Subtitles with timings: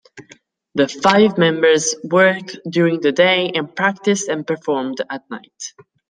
[0.73, 5.75] The five members worked during the day and practiced and performed at night.